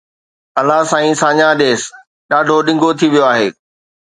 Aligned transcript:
الله 0.59 0.79
سائين 0.91 1.15
ساڃاهہ 1.21 1.57
ڏيس 1.59 1.81
ڏاڍو 2.29 2.57
ڊنگو 2.67 2.89
ٿي 2.99 3.07
ويو 3.13 3.25
آهي 3.31 3.47